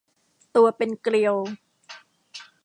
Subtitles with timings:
[0.55, 1.35] ตัวเป็นเกลียว